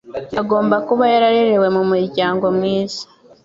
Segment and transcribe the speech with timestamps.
[0.41, 3.01] Agomba kuba yararerewe mumuryango mwiza.